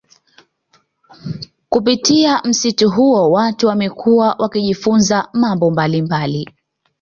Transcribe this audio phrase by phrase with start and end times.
[1.69, 6.49] Kupitia msitu huo watu wamekuwa wakijifunza mambo mbalimbali